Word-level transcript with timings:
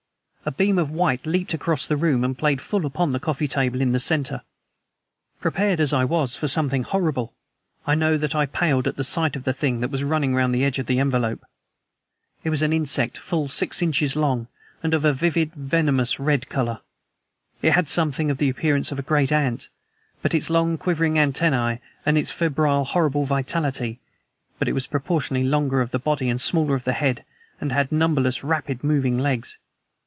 A 0.43 0.51
beam 0.53 0.79
of 0.79 0.89
white 0.89 1.27
leaped 1.27 1.51
out 1.51 1.61
across 1.61 1.85
the 1.85 1.95
room 1.95 2.23
and 2.23 2.35
played 2.35 2.61
full 2.63 2.87
upon 2.87 3.11
the 3.11 3.19
coffee 3.19 3.47
table 3.47 3.79
in 3.79 3.91
the 3.91 3.99
center. 3.99 4.41
Prepared 5.39 5.79
as 5.79 5.93
I 5.93 6.03
was 6.03 6.35
for 6.35 6.47
something 6.47 6.81
horrible, 6.83 7.35
I 7.85 7.93
know 7.93 8.17
that 8.17 8.33
I 8.33 8.47
paled 8.47 8.87
at 8.87 9.05
sight 9.05 9.35
of 9.35 9.43
the 9.43 9.53
thing 9.53 9.81
that 9.81 9.91
was 9.91 10.03
running 10.03 10.33
round 10.33 10.53
the 10.55 10.63
edge 10.65 10.79
of 10.79 10.87
the 10.87 10.99
envelope. 10.99 11.45
It 12.43 12.49
was 12.49 12.63
an 12.63 12.73
insect, 12.73 13.19
full 13.19 13.49
six 13.49 13.83
inches 13.83 14.15
long, 14.15 14.47
and 14.81 14.95
of 14.95 15.05
a 15.05 15.13
vivid, 15.13 15.53
venomous, 15.53 16.19
red 16.19 16.49
color! 16.49 16.81
It 17.61 17.73
had 17.73 17.87
something 17.87 18.31
of 18.31 18.39
the 18.39 18.49
appearance 18.49 18.91
of 18.91 18.97
a 18.97 19.03
great 19.03 19.31
ant, 19.31 19.69
with 20.23 20.33
its 20.33 20.49
long, 20.49 20.75
quivering 20.79 21.19
antennae 21.19 21.81
and 22.03 22.17
its 22.17 22.31
febrile, 22.31 22.85
horrible 22.85 23.25
vitality; 23.25 23.99
but 24.57 24.67
it 24.67 24.73
was 24.73 24.87
proportionately 24.87 25.47
longer 25.47 25.81
of 25.81 25.91
body 26.03 26.29
and 26.29 26.41
smaller 26.41 26.73
of 26.73 26.85
head, 26.85 27.23
and 27.61 27.71
had 27.71 27.91
numberless 27.91 28.43
rapidly 28.43 28.87
moving 28.89 29.19
legs. 29.19 29.59